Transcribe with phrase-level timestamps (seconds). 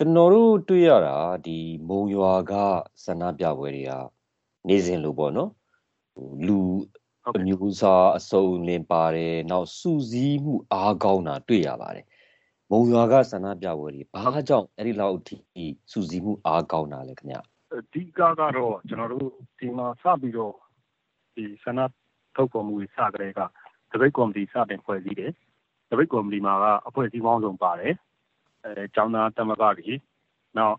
[0.00, 1.16] ကျွန်တော်တို့တွေ့ရတာ
[1.46, 2.52] ဒီမုံရွာက
[3.04, 3.92] ဆန္ဒပြပွဲတွေက
[4.68, 5.50] နေစဉ်လို့ပေါ့နော်
[6.14, 6.58] ဟိုလူ
[7.36, 12.06] အမျိုးအစားအစုံလင်ပါတယ်နောက်စူးစီးမှုအားကောင်းတာတွေ့ရပါတယ်
[12.70, 15.36] မုံရွာကဆန္ဒပြပွဲတွေဘာကြောင့်အဲ့ဒီလောက်အထိ
[15.90, 17.36] စူးစီးမှုအားကောင်းတာလဲခင်ဗျ
[17.74, 18.20] အဓိကက
[18.56, 19.28] တော့ကျွန်တော်တို့
[19.58, 20.54] ဒီမှာစပြီးတော့
[21.34, 21.80] ဒီဆန္ဒ
[22.36, 23.40] ထုတ်ပေါ်မှုစကြတဲ့က
[23.92, 25.32] တပိတ်ကော်မတီစတင်ဖွဲ့စည်းတယ်
[25.90, 27.94] တပိတ်ကော်မတီမှာကအဖွဲ့အစည်းပေါင်းစုံပါတယ်
[28.64, 29.94] အဲကျောင်းသားတမကတွေ
[30.56, 30.76] နောက်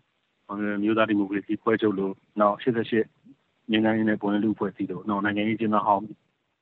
[0.82, 6.04] မျိုးသားဒီမိုကရေစီဖွဲ့ချုပ်လို့နောက်88ငင်းငင်းနဲ့ပုံလူဖွဲ့စည်းလို့နောက်နိုင်ငံရေးကျင်းသားဟောင်း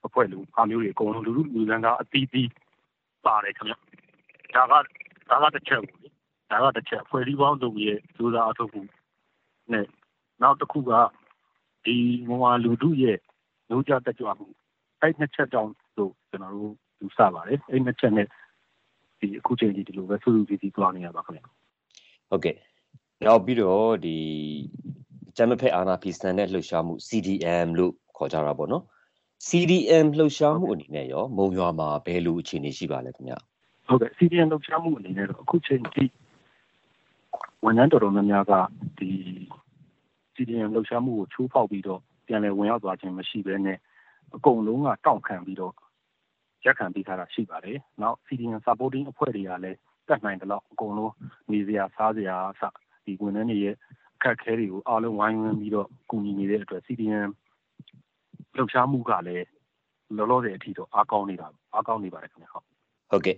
[0.07, 2.51] အဖွဲ့လူအားမျိုးတွေအကုန်လုံးလူလူလူလန်းကအသီးသီး
[3.25, 3.75] ပါတယ်ခင်ဗျ
[4.55, 4.75] ဒါက
[5.31, 6.09] ဒါကတစ်ချက်ပေါ့လေ
[6.51, 8.81] ဒါကတစ်ချက်ဖွဲ့စည်းပေါင်းစုံရဲ့စူးစမ်းအထောက်အကူ
[9.73, 9.87] နဲ့
[10.43, 10.93] နောက်တစ်ခုက
[11.85, 11.97] ဒီ
[12.29, 13.19] မဝလူတို့ရဲ့
[13.71, 14.47] လူကြတက်ကြွမှု
[15.01, 18.27] အဲ့နှစ်ချက်တောင်လို့ကျွန်တော်တို့ယူဆပါတယ်အဲ့နှစ်ချက်နဲ့
[19.21, 21.41] ဒီအခုချိန်ကြီးဒီလိုပဲဆူဆူစီစီသွားနေရပါခင်ဗျ
[22.31, 22.57] ဟုတ်ကဲ့
[23.27, 24.17] နောက်ပြီးတော့ဒီ
[25.37, 28.85] ဂျမ်မဖက်အာနာဖီစတန်နဲ့လှုပ်ရှားမှု CDM လို့ခေါ်ကြတာပေါ့နော်
[29.49, 33.35] CDM လှုပ်ရှားမှုအနေနဲ့ရောမုံရွာမှာဘယ်လိုအခြေအနေရှိပါလဲခင်ဗျ
[33.89, 36.05] ဟုတ်ကဲ့ CDM လှုပ်ရှားမှုအနေနဲ့တော့အခုချိန်ထိ
[37.65, 38.53] ဝန်ထမ်းတော်တော်များများက
[38.99, 39.11] ဒီ
[40.35, 43.79] CDM လှုပ်ရှားမှုကိုချိုးဖောက်ပြီးတော့ပြန်လည်ဝင်ရောက်သွားခြင်းမရှိဘဲနဲ့
[44.35, 45.75] အကုန်လုံးကတောက်ခံပြီးတော့
[46.65, 49.79] ရက်ခံပေးထားတာရှိပါတယ်။နောက် CDN supporting အဖွဲ့တွေကလည်း
[50.09, 51.15] တတ်နိုင်သလောက် အကုန်လုံး
[51.53, 52.63] နေစရာ စားစရာအစ
[53.05, 53.75] ဒီဝန်ထမ်းတွေရဲ့
[54.17, 57.29] အခက်အခဲတွေကို အားလုံးဝိုင်းဝန်းပြီးတော့ ကူညီနေတဲ့အတွက် CDN
[58.57, 59.47] လှုပ်ရှားမှုကလည်း
[60.17, 62.65] လောလောဆယ်အထိတော့ အားကောင်းနေတာအားကောင်းနေပါတယ်ခင်ဗျ ဟုတ်
[63.11, 63.37] ဟုတ်ကဲ့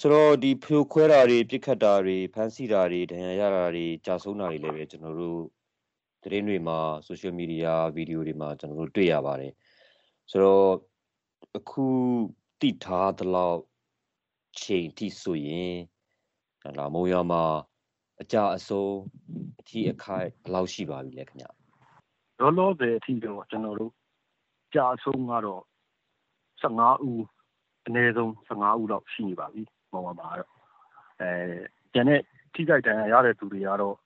[0.00, 5.40] ဆိုတော့ဒီဖြိုခွဲတာတွေပြစ်ခတ်တာတွေ ဖမ်းဆီးတာတွေ ဒဏ်ရာရတာတွေကြာဆုံးတာတွေလည်းပဲ ကျွန်တော်တို့
[6.22, 9.52] သတင်းတွေမှာ social media ဗီဒီယိုတွေမှာ ကျွန်တော်တို့ တွေ့ရပါတယ်
[10.30, 10.70] ဆိုတော့
[11.56, 11.86] အခု
[12.60, 13.60] တိထားသလောက်
[14.60, 15.76] ချိန်ထိဆိုရင်
[16.78, 17.44] လာမုံရမှာ
[18.20, 18.94] အကြအစိုး
[19.60, 21.46] အထီးအခိုက်ဘယ်လောက်ရှိပါပြီလဲခင်ဗျ
[22.40, 23.92] လောလောဆယ်အထီးတော့ကျွန်တော်တို့
[24.74, 25.62] ကြာဆုံးကတော့
[26.62, 27.24] 15ဦး
[27.86, 30.50] အနည်းဆုံး15ဦးလောက်ရှိနေပါပြီမုံရမှာတော့
[31.20, 31.30] အဲ
[31.92, 32.20] ကျန်တဲ့
[32.54, 33.96] ထိခိုက်ဒဏ်ရာရတဲ့သူတွေကတော့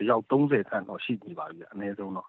[0.00, 2.28] အယောက်30ခန့်တော့ရှိနေပါပြီအနည်းဆုံးတော့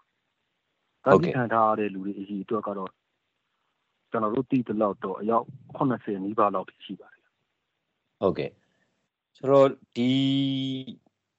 [1.03, 2.91] ဟုတ်ကဲ့ခံထားရတဲ့လူတွေအကြီးအတွက်ကတော့
[4.11, 5.45] ကျွန်တော်တို့သိသလောက်တော့အယောက်
[5.77, 7.23] 80နီးပါးလောက်ရှိပါတယ်
[8.22, 8.51] ဟုတ်ကဲ့
[9.38, 10.13] ဆိုတော့ဒီ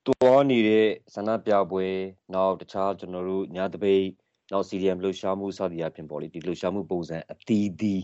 [0.07, 1.87] တွားနေတဲ့ဆန္ဒပြပွဲ
[2.35, 4.05] နောက်တခြားကျွန်တော်တို့ညာတပိတ်
[4.53, 8.03] နောက် CDM လှူရှားမှုစသည်အဖြစ်ပေါ့လေဒီလှူရှားမှုပုံစံအသီးသီး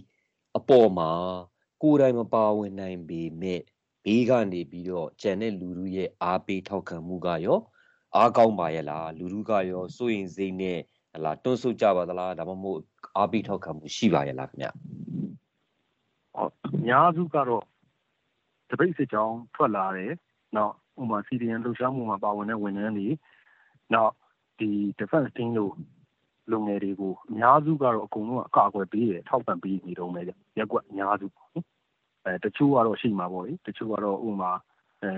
[0.58, 1.10] အပေါ်မှာ
[1.82, 3.60] ကိုယ်တိုင်မပါဝင်နိုင်ပေမဲ့
[4.04, 7.60] ဘေးကနေပြီးတော့ကြံတဲ့လူလူရဲ့အားပေးထောက်ခံမှုကရော
[8.16, 10.78] အားကောင်းပါရဲ့လားလူလူကရောစိုးရင်စိတ်နဲ့
[11.12, 12.82] ဟလာတွန်းဆုတ်ကြပါသလားဒါမှမဟုတ်
[13.16, 14.68] အားပေးထောက်ခံမှုရှိပါရဲ့လားခင်ဗျ
[16.34, 17.64] ဟုတ်အများစုကတော့
[18.70, 20.12] တပိတ်စစ်ကြောင်းထွက်လာတယ်
[20.56, 23.08] နောက်ဥမာ CDN လှူရှားမှုမှာပါဝင်တဲ့ဝန်ထမ်းတွေ
[23.94, 24.12] နောက်
[24.58, 25.74] ဒီ defense team လို့
[26.50, 30.24] လူငယ်တွေကိုအများစုကတော့အကုန်လုံးအကာအကွယ်ပေးတယ်ထောက်ပံ့ပေးနေတော့မယ်
[30.58, 31.66] ရက်ကွက်အများစုပေါ့နော်
[32.24, 34.52] အဲတချို့ကတော့ရှိမှာပေါ့လေတချို့ကတော့ဥမာ
[35.02, 35.12] အဲ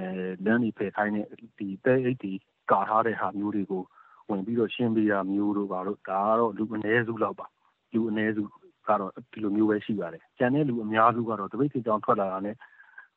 [0.44, 1.26] လမ်းဒီဖယ်ခိုင်းတဲ့
[1.58, 2.32] ဒီတဲအိတ်ဒီ
[2.70, 3.82] ကာထားတဲ့ဟာမျိုးတွေကို
[4.30, 7.46] ဝင်ပြီးတော့ရှင်းပေးရမျိုးတို့ပါတော့ဒါကတော့လူအနည်းစုလောက်ပါ
[7.94, 8.42] လူအနည်းစု
[8.88, 12.56] ကတော့ဒီလိုမျိုးပဲရှိပါတယ်ကျန်တဲ့လူအများစုကတော့တပိတ်စစ်ကြောင်းထွက်လာတာနဲ့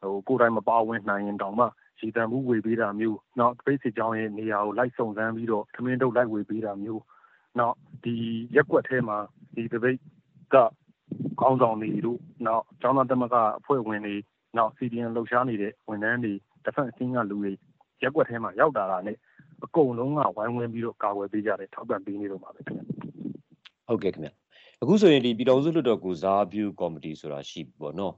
[0.01, 1.65] ဟိုကိုယ်တိုင်မပါဝင်နိုင်ရင်တောင်မှ
[1.99, 7.01] ရှည်တံမှုဝေပေးတာမျိုးနောက်တပိတ်စစ်ကြောင်းရဲ့နေရာကိုလိုက်စုံစမ်းပြီးတော့သမင်းတုပ်လိုက်ဝေပေးတာမျိုး
[7.59, 8.15] နောက်ဒီ
[8.55, 9.17] ရက်ွက်ထဲမှာ
[9.55, 9.97] ဒီတပိတ်
[10.53, 10.55] က
[11.41, 14.15] ကောင်းဆောင်တွေတို့နောက်ကျောင်းသားသမဂ္ဂအဖွဲ့ဝင်တွေ
[14.57, 16.33] နောက် CDN လှုပ်ရှားနေတဲ့ဝန်ထမ်းတွေ
[16.65, 17.51] defense team ကလူတွေ
[18.01, 19.17] ရက်ွက်ထဲမှာရောက်တာနဲ့
[19.63, 22.83] အကုန်လုံးကဝိုင်းဝန်းပြီးတော့ကာကွယ်ပေးကြတယ်ထောက်ပံ့ပေးနေတော့ပါပဲခင်ဗျ
[23.87, 24.29] ဟုတ်ကဲ့ခင်ဗျ
[24.83, 28.13] အခုဆိုရင်ဒီပြည်တော်စုလွှတ်တော်ကိုစားပြုကော်မတီဆိုတာရှိပြီပေါ့နော်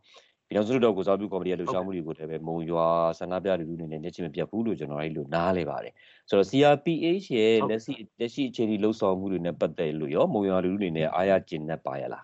[0.48, 2.88] ပြည်တော်စုလွှတ်တော်ကိုစားပြုကော်မတီရဲ့လှုပ်ရှားမှုတွေကိုလည်းပဲမုံရွာ
[3.20, 5.94] ဆန္ဒပြလူလူနေနဲ့ညှချင်းမပြတ်ဘူးလို့ကျွန်တော်အဲ့လိုနားလဲပါတယ်
[6.30, 12.24] ဆိုတော့ CRPH ရဲ့လက်ရှိလက်ရှိအခြေအနေလှုပ်ဆောင်မှုတွေနဲ့ပတ်သက်လို့ရောမုံရွာလူလူနေနဲ့အားရကျင်နဲ့ပါရလား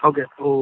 [0.00, 0.54] ဟုတ်ကဲ့ဟို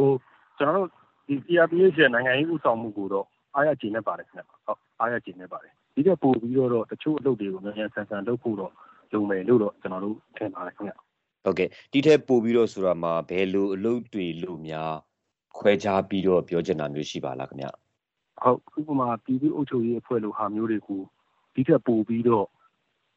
[0.58, 0.88] ကျွန်တော်တို့
[1.26, 8.72] ဒီ CRPH ရဲ့နိုင်ငံရေးဥဆောင်မှုကိုတော့အားရကျင်နဲ့ပါတယ်ခင်ဗျဟုတ်အားရကျင်နဲ့ပါတယ်ဒီကပို့ပြီးတော့တချို့အလုပ်တွေကိုမြန်မြန်ဆန်ဆန်လုပ်ဖို့တော့
[9.12, 11.09] လုံမယ်လို့တော့ကျွန်တော်တို့ထင်ပါတယ်ခင်ဗျ
[11.44, 14.92] ဟုတ်ကဲ့ဒီထက်ပို့ပြီးတော့ဆိုတာမှာဘယ်လိုအလုပ်တွေလို့များ
[15.58, 17.66] ခွဲခြားပြီးတော့ပြောချင်တာမျိုးရှိပါလားခင်ဗျ
[18.42, 21.02] ဟုတ်ဥပမာပြည်သူ့အုပ်ချုပ်ရေးအဖွဲ့လိုဟာမျိုးတွေကို
[21.54, 22.46] ဒီထက်ပို့ပြီးတော့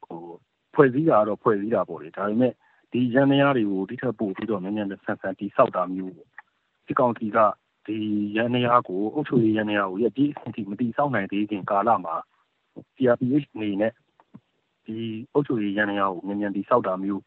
[0.06, 0.22] ဟို
[0.74, 2.54] ဖွဲ့စည်းတာတော့ဖွဲ့စည်းတာပေါ့လေဒါပေမဲ့
[2.92, 6.30] ဒီရန်နေရတွေကိုဒီထက်ပို့ပြီးတော့မြန်မြန်ဆန်ဆန်တိဆောက်တာမျိုးပေါ့
[6.88, 7.38] ဒီကောင်စီက
[7.88, 7.98] ဒီ
[8.36, 12.16] ရန်နေရကိုအုပ်ချုပ်ရေးရန်နေရကိုရဒီအထိမတိဆောက်နိုင်သေးခင်ကာလမှာ
[12.96, 13.94] CRPH အနေနဲ့
[14.86, 14.98] ဒီ
[15.34, 17.24] အုပ်ချုပ်ရေးရန်နေရကိုမြန်မြန်တိဆောက်တာမျိုး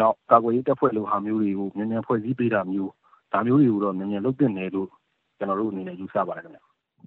[0.00, 2.90] နောက်ကာကွယ်ရေးတပ်ဖွဲ့လိုဟာမျိုးတွေကိုမြန်မြန်ဖွဲ့စည်းပေးတာမျိုး
[3.32, 4.88] ဒါမျိုးတွေကိုတော့မြန်မြန်လုပ်တင်တယ်လို့
[5.38, 6.60] ကျွန်တော်တို့အနေနဲ့ယူဆပါတယ်ခင်ဗျ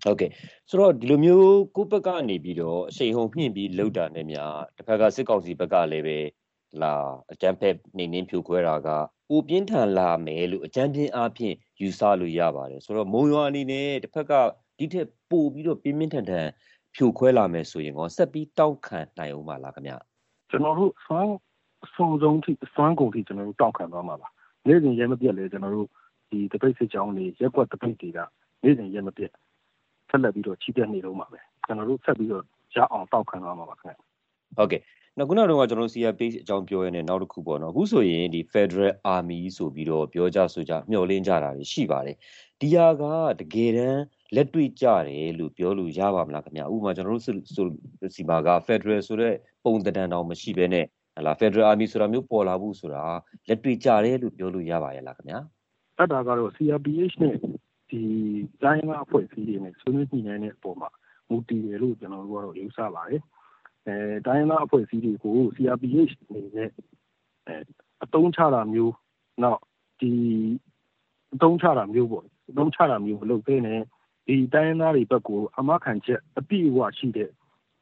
[0.04, 0.32] ဟုတ်ကဲ့
[0.70, 6.18] ဆိုတော့ဒီလိုမျိုးကိုယ့်ဘက်ကနေပြီးတော့အရှိန်ဟုန်မြင့်ပြီးလောက်တာနဲ့များတစ်ဖက်ကစစ်ကောင်စီဘက်ကလည်းပဲ
[6.82, 6.94] လာ
[7.32, 8.90] အကြမ်းဖက်နေနှင်းဖြိုခွဲတာက
[9.30, 14.34] ပိုပြင်းထန်လာမယ်လို့အကြမ်းပြင်းအားဖြင့်ယူဆလို့ရပါတယ်ဆိုတော့မုံရွာအနေနဲ့တစ်ဖက်က
[14.78, 16.48] ဒီထက်ပိုပြီးတော့ပြင်းပြင်းထန်ထန်
[16.96, 19.94] ဖြိုခွဲလာမယ်ဆိုရင်ကောဆက်ပြီးတောက်ခံနိုင်အောင်ပါလားခင်ဗျ
[20.50, 21.34] ကျွန်တော်တို့ဆွမ်း
[21.86, 24.28] အဆုံးဆုံးထိစွမ်းကုန်ထိကျွန်တော်တို့တောက်ခံသွားမှာပါ
[24.68, 25.88] နေ့စဉ်ရဲမပြတ်လေကျွန်တော်တို့
[26.30, 28.20] ဒီတပိတ်စစ်ကြောင်းတွေရက်ွက်တပိတ်တွေက
[28.64, 29.32] နေ့စဉ်ရဲမပြတ်
[30.10, 32.44] ဆက်လက်ပြီးတော့ချီးတက်နေတော့မှာပဲကျွန်တော်တို့ဆက်ပြီးတော့
[32.76, 34.02] ရအောင်တောက်ခံသွားမှာပါခင်ဗျ
[34.58, 34.82] ဟုတ်ကဲ့
[35.18, 42.18] နောက်ခုနကတော့ကျွန်တော် CRPH အကြောင်းပြောရင်းနဲ့နောက်တစ်ခုပေါ့နော်အခုဆိုရင်ဒီ Federal Army ဆိုပြီးတော့ပြောကြဆိုကြမျှော်လင့်ကြတာရှိပါတယ်
[42.60, 43.04] ဒီဟာက
[43.40, 44.02] တကယ်တမ်း
[44.36, 47.68] လက်တွေ့ကြတယ်လို့ပြောလို့ရပါမလားခင်ဗျဥပမာကျွန်တော်တို့ဆို
[48.16, 49.36] စီမာက Federal ဆိုတဲ့
[49.66, 50.86] ပုံတံတန်တောင်မရှိဘဲနဲ့
[51.20, 53.04] ဟလာ Federal Army ဆိုတာမျိုးပေါ်လာဘူးဆိုတာ
[53.48, 55.36] လက်တွေ့ကြတယ်လို့ပြောလို့ရပါရဲ့လားခင်ဗျ
[55.98, 57.36] အဲ့ဒါကတော့ CRPH နဲ့
[57.90, 58.02] ဒီ
[58.64, 60.90] တိုင်းမှာအဖွဲ့အစည်းတွေနဲ့ဆွေးနွေးညှိနှိုင်းတဲ့အပေါ်မှာ
[61.30, 63.22] မူတည်တယ်လို့ကျွန်တော်တို့ကတော့ယူဆပါတယ်
[63.88, 63.96] အဲ
[64.28, 66.70] တိုင်းမှာအဖွဲ့အစည်းတွေကို CRPH အနေနဲ့
[67.48, 67.56] အဲ
[68.04, 68.94] အတုံးချတာမျိုး
[69.44, 69.62] နောက်
[70.02, 70.12] ဒီ
[71.34, 73.82] အတုံးချတာမျိုးပေါ့အတုံးချတာမျိုးမလုပ်သေးနဲ့
[74.28, 77.30] ဒီတိုင်းသားတွေဘက်ကိုအမခံချက်အပြည့်အဝရှိတဲ့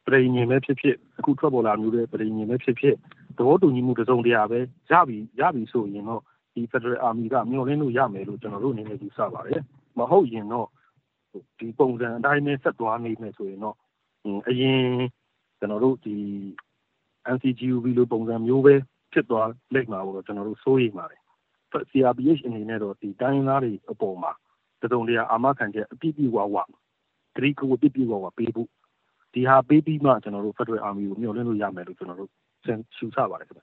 [0.06, 2.96] ပြည်ငင်ပဲဖြစ်ဖြစ်အခုထွက်ပေါ်လာမျိုးတဲ့ပြည်ငင်ပဲဖြစ်ဖြစ်
[3.38, 4.58] သဘောတူညီမှုတစုံတရာပဲ
[4.90, 6.22] ရပြီရပြီဆိုရင်တော့
[6.54, 9.62] ဒီ Federal Army ကမျှော်လင့်လို့ရမယ်လို့ကျွန်တော်တို့အနေနဲ့ယူဆပါတယ်
[9.98, 10.68] မဟုတ်ရင်တော့
[11.58, 13.76] ဒီပုံစံအတိုင်းနဲ့ဆက်သွားနေမယ်ဆိုရင်တော့
[14.48, 14.82] အရင်
[15.58, 16.16] ကျွန်တော်တို့ဒီ
[17.34, 18.74] NCGUB လိုပုံစံမျိုးပဲ
[19.12, 21.20] ဖြစ်သွားလိမ့်မှာပေါ့ကျွန်တော်တို့စိုးရိမ်ပါတယ်
[21.90, 24.32] CRPH အနေနဲ့တော့ဒီတိုင်းသားတွေအပေါ်မှာ
[24.82, 26.66] တစုံတရာအာမခံချက်အပြည့်ပြည့်ဝဝဂ
[27.42, 28.68] ရိကိုပြည့်ပြည့်ဝဝပေးဖို့
[29.34, 32.30] ဒီဟာပေးပြီးမှကျွန်တော်တို့ Federal Army ကိုမျှော်လင့်လို့ရမယ်လို့ကျွန်တော်တို့
[32.96, 33.62] ရှုဆပါတယ်ခင်ဗျ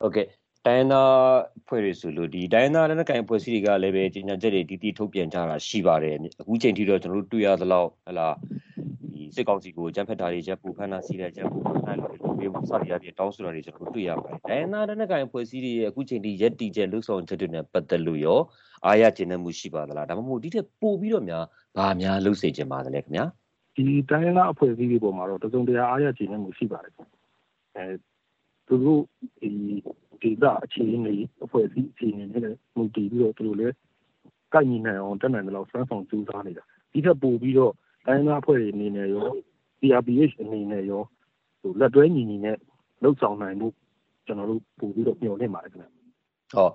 [0.00, 0.26] ဟုတ်ကဲ့
[0.66, 1.16] တိုင်းသား
[1.68, 8.28] ဖွဲ့တွေဆိုလို့ဒီတိုင်းသားလက်နက်ကိုင်ဖွဲ့စည်းတွေကလည်းပဲကြီးညာချက်တွေတီးတီးထုတ်ပြန်ကြတာရှိပါတယ်အခုချိန်ထိတော့ကျွန်တော်တို့တွေ့ရသလောက်ဟလာ
[9.14, 18.38] ဒီစစ်ကောင်စီကိုကြမ်းဖက်တာတွေချက်ပူဖမ်းတာစီးတဲ့ချက်ပူဖမ်းတာလို့ပြောမှုစသည်အပြင်တောင်းဆိုတာတွေကျွန်တော်တို့တွေ့ရပါတယ်တိုင်းသားလက်နက်ကိုင်ဖွဲ့စည်းတွေရဲ့အခုချိန်ထိရက်တီချက်လှုပ်ဆောင်ချက်တွေနဲ့ပတ်သက်လို့ရော
[18.86, 21.44] အားရကျဉ်းမှုရှိပါသလားဒါမှမဟုတ်ဒီထက်ပိုပြီးတော့များ
[21.76, 23.24] ဘာများလှုပ်စေချင်ပါသလဲခင်ဗျာ
[23.76, 26.92] ဒီတိုင်းသားအဖွဲ့အစည်းတွေပေါ်မှာတော့တစုံတရာအားရကျဉ်းမှုရှိပါတယ်
[27.76, 27.84] အဲ
[28.66, 29.02] သူတို့
[29.40, 29.50] ဒီ
[30.22, 31.14] ဒေသအခြေအနေ
[31.44, 33.74] အဖွဲ့အစည်းအခြေအနေနဲ့မူတည်ပြီးတော့သူတို့လည်း
[34.52, 37.72] ကိုက်ညီနိုင်အောင်တက်နိုင်တယ်လို့စွမ်းဆောင်ကြိုးစားနေတာဒီထက်ပိုပြီးတော့
[38.06, 39.28] တိုင်းသားအဖွဲ့တွေအနေနဲ့ရော
[39.78, 41.02] CRPH အနေနဲ့ရော
[41.60, 42.56] ဟိုလက်တွဲညီညီနဲ့
[43.02, 43.66] လှုပ်ဆောင်နိုင်မှု
[44.26, 45.86] ကျွန်တော်တို့ပို့ပြီးတော့မျှော်လင့်ပါတယ်ခင်ဗျ
[46.54, 46.68] ဟော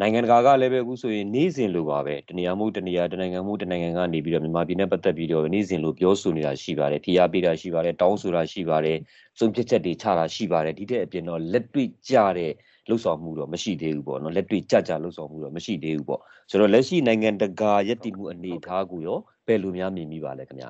[0.00, 8.98] နိုင်ငံတကာကလည်းပဲအခုဆိုရင်နေ့စဉ်လိုပါပဲတနေရာမှုတနေရာတနိုင်ငံမှုတနိုင်ငံကနေပြီးတော့မြန်မာပြည်နဲ့ပတ်သက်ပြီးတော့နေ့စဉ်လိုပြောဆိုနေတာရှိပါတယ်ဖိအားပေးတာရှိပါတယ်တောင်းဆိုတာရှိပါတယ်
[9.38, 12.52] စုံဖြတ်ချက်တွေချတာရှိပါတယ်ဒီတဲ့အပြင်တော့လက်တွေ့ကြတဲ့
[12.88, 20.66] လှုပ်ဆောင်မှုတော့မရှိသေးဘူးပေါ့နော်လက်တွေ့ကြကြလှုပ်ဆောင်မှုတော့မရှိသေးဘူးပေါ့ဆိုတော့လက်ရှိနိုင်ငံတကာယက်တီမှုအနေအထားကိုရောဘယ်လိုများမြင်မိပါလဲခင်ဗျ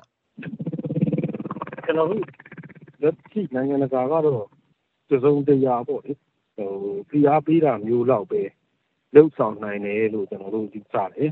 [1.85, 2.23] ကျွန်တော်တို့
[3.01, 4.43] လက်ရှိနိုင်ငံတကာကတော့
[5.09, 6.11] သစုံတရားပေါ့လေ
[6.55, 6.71] ဟို
[7.09, 8.41] ဖိအားပေးတာမျိုးတော့ပဲ
[9.15, 11.29] လှုပ်ဆောင်နိုင်တယ်လို့ကျွန်တော်တို့ယူဆတယ်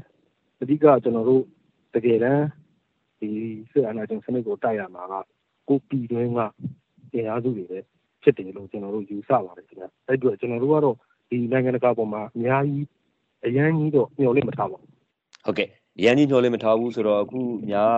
[0.62, 1.44] အဓိကကျွန်တော်တို့
[1.96, 2.46] တကယ်တမ်း
[3.20, 3.30] ဒီ
[3.72, 5.14] စစ်အာဏာရှင်စနစ်ကိုတိုက်ရမှာက
[5.70, 6.40] ကိုပြည်တွင်းက
[7.14, 7.80] တရားစုတွေပဲ
[8.24, 10.96] ဖြစ်တယ်လို့ကျွန်တော်တို့ယူဆပါတယ်ခင်ဗျအဲ့အတွက်ကျွန်တော်တို့ကတော့
[11.30, 12.88] ဒီနိုင်ငံတကာပေါ်မှာအများကြီး
[13.46, 14.90] အရန်ကြီးတော့မျှော်လင့်မထားပါဘူး
[15.46, 15.70] ဟုတ်ကဲ့
[16.00, 17.40] အရန်ကြီးမျှော်လင့်မထားဘူးဆိုတော့အခု
[17.70, 17.98] များ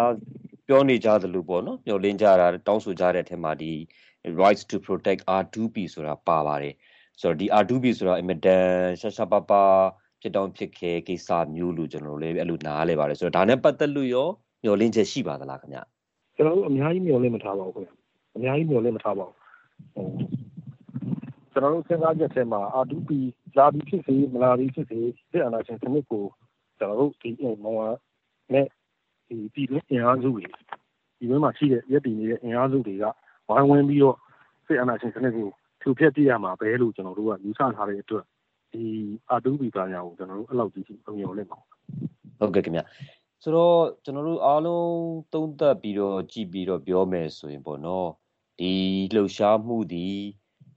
[0.68, 3.72] ပြောနေကြသလိုပေါ့နော်မျှော်လင့်ကြတာတောင်းဆိုကြတဲ့အထက်မှာဒီ
[4.42, 6.74] rights to protect R2P ဆိုတာပါပါတယ်
[7.22, 8.66] ဆိုတော့ဒီ R2B ဆိုတော့အင်မတန်
[9.00, 9.64] ရှာရှာပါပါ
[10.22, 14.28] ဖြစ်တောင်းဖြစ်ခဲကိစ္စမျိုးလို့ကျွန်တော်လည်းအဲ့လိုနားလဲပါတယ်ဆိုတော့ဒါနဲ့ပတ်သက်လို့ရော
[14.64, 15.80] မျှော်လင့်ချက်ရှိပါသလားခင်ဗျ
[16.36, 17.92] ကျွန်တော်တို့အများကြီးမျှော်လင့်မထားပါဘူးခင်ဗျ
[18.38, 19.36] အများကြီးမျှော်လင့်မထားပါဘူး
[21.52, 23.10] ကျွန်တော်တို့စဉ်းစားချက်ထဲမှာ R2B
[23.58, 25.00] လာပြီးဖြစ်စေမလာပြီးဖြစ်စေ
[25.32, 26.26] စစ်အာဏာရှင်စနစ်ကို
[26.80, 27.30] ကျွန်တော်တို့ဒီ
[27.64, 27.96] မောင်
[28.54, 28.68] နဲ့
[29.28, 30.44] ဒီပြည်တွင်းအင်အားစုတွေ
[31.20, 33.06] ဒီဘက်မှာရှိတဲ့ရက်တည်နေတဲ့အင်အားစုတွေက
[33.48, 34.18] ဝိုင်းဝန်းပြီးတော့
[34.66, 35.50] စစ်အာဏာရှင်စနစ်ကို
[35.82, 38.26] ဖြိုဖျက်ပြရမှာပဲလို့ကျွန်တော်တို့ကယူဆထားတဲ့အတွက်
[38.74, 38.84] ဒီ
[39.32, 41.58] အတူဘီပါညာကိုကျွန်တော်တို့အဲ့လောက်ကြီးအမြင်နဲ့ပါ
[42.40, 42.82] ဟုတ်ကဲ့ခင်ဗျ
[43.44, 44.92] ဆိုတော့ကျွန်တော်တို့အားလုံး
[45.34, 48.10] သုံးသပ်ပြီးတော့ကြည့်ပြီးတော့ပြောမယ်ဆိုရင်ပေါ့နော်
[48.60, 48.72] ဒီ
[49.16, 50.08] လှုပ်ရှားမှုဒီ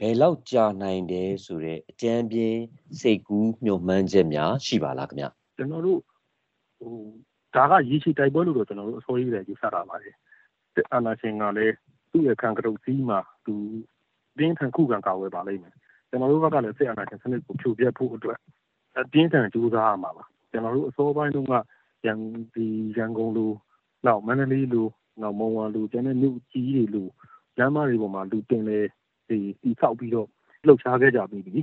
[0.01, 2.61] ဘယ်လောက်ကြာနိုင်တယ်ဆိုတော့အကြမ်းပြင်း
[3.01, 6.01] စိတ်ကူးမျှော်မှန်းချက်များရှိပါလားခင်ဗျကျွန်တော်တို့
[6.79, 6.95] ဟို
[7.55, 10.15] ဒါကရေချီတိုက်ပွဲလို့တော့ကျွန်တော်တို့အစိုးရတွေယူဆတာပါတယ်
[10.93, 11.75] အာနာရှင်ကလည်း
[12.11, 13.55] သူ့ရဲ့ခံကရုတ်စီးမှာသူ
[14.37, 15.75] ပြင်းထန်ခုခံကာဝယ်ပါလိမ့်မယ်
[16.09, 18.39] ကျွန်တော်တို့ဘက်ကလည်းစစ်အာဏာရှင်စနစ်ကိုဖြိုပြဖို့အတွက်
[18.99, 21.55] အပြင်းထန်ကြိုးစားရမှာပါကျွန်တော်တို့အစောပိုင်းတုန်းက
[22.07, 22.19] ရန်
[22.55, 23.47] ဒီရန်ကုန်လူ
[24.07, 24.83] နောက်မန္တလေးလူ
[25.23, 27.03] နောက်မုံဝါလူကျန်တဲ့မြို့ကြီးတွေလူ
[27.59, 28.79] လမ်းမတွေပေါ်မှာလူတင်လေ
[29.29, 30.29] ဒီတီဆောက်ပြီးတော့
[30.67, 31.57] လှုပ်ရှားခဲ့ကြပြီးပြီ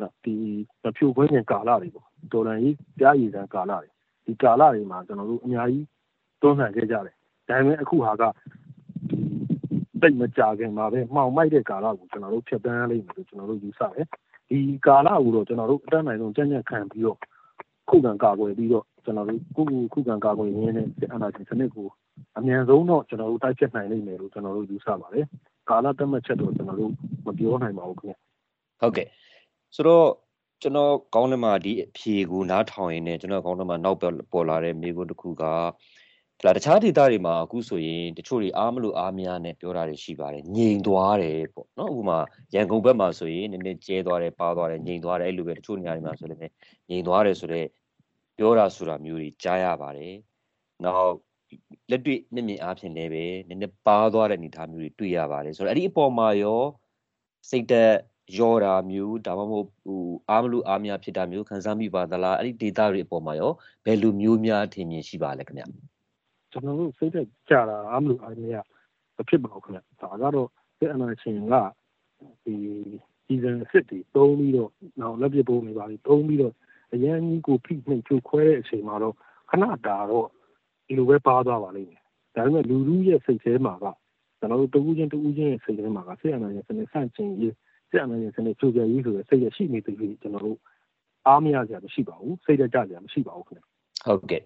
[0.00, 0.34] နော်ဒီ
[0.96, 3.88] ဖြိုခွင်းခြင်းကာလတွေပေါ့ဒေါ်လာကြီးကြားရည်စံကာလတွေ
[4.26, 5.86] ဒီကာလတွေမှာကျွန်တော်တို့အများကြီး
[6.42, 7.14] တွန်းလှန်ခဲ့ကြတယ်
[7.48, 8.22] ဒါပေမဲ့အခုဟာက
[10.02, 14.06] တိတ်မကြခင်မှာပဲမှောင်မိုက်တဲ့ကာလကိုကျွန်တော်တို့ဖြတ်တန်းရလိမ့်မယ်လို့ကျွန်တော်တို့ယူဆတယ်
[14.48, 17.18] ဒီကာလကိုတော့ကျွန်တော်တို့အတတ်နိုင်ဆုံးကြံ့ကြံ့ခံပြီးတော့
[17.88, 19.62] ခုခံကာကွယ်ပြီးတော့ကျွန်တော်တို့ခု
[19.92, 21.86] ခုခံကာကွယ်ရင်းနဲ့အာဏာရှင်စနစ်ကို
[22.38, 25.26] အမြန်ဆုံးတော့ကျွန်တော်တို့တိုက်ဖြတ်နိုင်လိမ့်မယ်လို့ကျွန်တော်တို့ယူဆပါတယ်
[25.70, 26.92] ကာလသတ်မှတ်ချက်တော့ကျွန်တော်တို့
[27.26, 28.14] မပြောနိုင်ပါဘူးခင်ဗျ
[28.80, 29.06] ဟုတ်ကဲ့
[29.74, 30.06] ဆိုတော့
[30.62, 33.98] ကျွန်တော်ကောင်းတယ်မှာဒီအဖြေကိုနားထောင်ရင်းနဲ့ကျွန်တော်ကောင်းတယ်မှာနောက်
[34.32, 35.44] ပေါ်လာတဲ့မိကုတစ်ခုက
[36.44, 42.16] ဒါတခြားဒေသတွေမှာအခုဆိုရင်တချို့တွေအားမလို့အားမရနဲ့ပြောတာတွေရှိပါတယ်ငြိမ်သွားတယ်ပေါ့နော်အခုမှ
[42.54, 47.68] ရန်ကုန်ဘက်မှာဆိုရင်နည်းနည်းကျဲသွားတယ်ပါသွားတယ်ငြိမ်သွားတယ်အဲ့လိုပဲတချို့နေရာတွေမှာဆိုလည်းငြိမ်သွားတယ်ဆိုတော့
[48.38, 50.14] ပြောတာဆိုတာမျိုးတွေကြားရပါတယ်
[50.84, 51.12] နောက်
[51.90, 56.62] လက်တွေ့မျက်မြင်အားဖြင့်လည်းပဲနည်းနည်းပါသွားတဲ့အနေအထားမျိုးတွေတွေ့ရပါတယ်ဆိုတော့အဲ့ဒီအပေါ်မှာရော
[57.50, 57.92] စိတ်သက်
[58.38, 63.52] ရောတာမျိုးဒါမှမဟုတ်ဟိုအားမလို့အားမရဖြစ်တာမျိုးခံစားမိပါသလားအဲ့ဒီ data တွေအပေါ်မှာရော
[63.84, 65.64] ဘယ်လိုမျိုးများထင်မြင်ရှိပါလဲခင်ဗျ
[66.52, 68.56] ကျွန်တော်တို့စိတ်သက်ကြတာအားမလို့အားမရ
[69.16, 71.54] မဖြစ်ပါဘူးခင်ဗျဒါကတော့စိတ်အနာရှင်က
[72.44, 72.54] ဒီ
[73.26, 76.54] ဒီဇန်စစ်တွေတုံးပြီးတော့နောက်လက်ပြပုံးနေပါပြီတုံးပြီးတော့
[76.94, 79.14] အရန်ကြီးကိုဖိနှိပ်ချိုးခွဲတဲ့အချိန်မှာတော့
[79.50, 80.26] ခဏတာတော့
[80.86, 82.02] ဒီလိုပဲပါသွားပါလိမ့်မယ်
[82.34, 83.86] ဒါပေမဲ့လူလူရဲ့စိတ်ထဲမှာက
[84.38, 87.54] ကျွန်တော်တို့တူးချင်းတူးချင်းရဲ့စိတ်ထဲမှာကစိတ်အနာရှင်စနစ်ဆန့်ကျင်ရေး
[87.90, 90.58] စိတ်အနာရှင်စနစ်ချိုးကြရေးဆိုတဲ့စိတ်ရရှိနေသေးတယ်ကျွန်တော်တို့
[91.26, 93.62] အားမရကြမရှိပါဘူးစိတ်တကြကြမရှိပါဘူးခင်ဗျ
[94.06, 94.42] ဟုတ်ကဲ့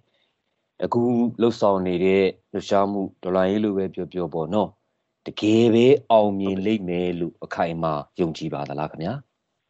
[0.85, 1.03] အခု
[1.41, 4.69] လှုပ်ဆောင်နေတဲ့လှရှားမှုဒေါ်လာရေးလိုပဲပြောပြောပေါ့နော်
[5.27, 9.15] တကယ်ပဲအောင်မြင်လိမ့်မယ်လို့အခိုင်အမာယုံကြည်ပါသလားခင်ဗျာ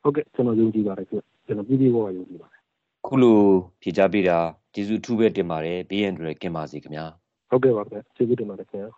[0.02, 2.61] ဟုတ်ကဲ့ကျွန်တော်ယုံကြည်ပါတယ်ခင်ကျွန်တော်ပြည့်ပြည့်ဝဝယုံကြည်ပါတယ်
[3.06, 3.40] ခုလို
[3.82, 4.38] ဖြေချပေးတာ
[4.75, 7.06] ကျေးဇူးအထူးပဲတင်ပါတယ်ဘေးရန်တွေကင်ပါစေခင်ဗျာ
[7.50, 8.88] ဟုတ်ကဲ့ပါခင်ဗျကျေးဇူးတင်ပါတယ်ခင်ဗျာ